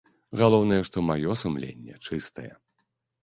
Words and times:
Галоўнае, 0.39 0.77
што 0.87 1.03
маё 1.09 1.35
сумленне 1.41 1.99
чыстае. 2.05 2.49